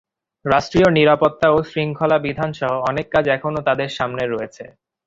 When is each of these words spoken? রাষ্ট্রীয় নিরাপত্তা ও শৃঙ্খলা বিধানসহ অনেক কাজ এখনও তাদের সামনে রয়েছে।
রাষ্ট্রীয় 0.45 0.89
নিরাপত্তা 0.91 1.47
ও 1.51 1.69
শৃঙ্খলা 1.71 2.17
বিধানসহ 2.25 2.71
অনেক 2.89 3.05
কাজ 3.13 3.25
এখনও 3.35 3.61
তাদের 3.67 3.89
সামনে 3.97 4.23
রয়েছে। 4.25 4.63